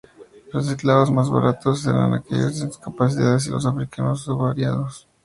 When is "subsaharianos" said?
4.23-5.07